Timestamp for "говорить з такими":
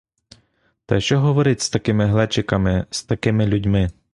1.17-2.05